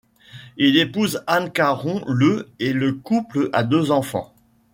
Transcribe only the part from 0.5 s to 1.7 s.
Il épouse Anne